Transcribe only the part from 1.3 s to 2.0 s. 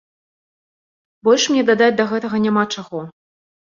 мне дадаць